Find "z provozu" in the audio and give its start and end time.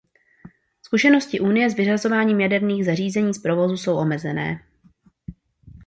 3.33-3.77